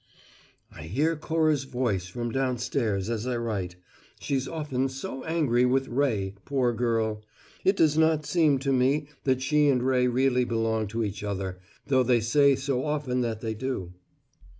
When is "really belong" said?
10.07-10.87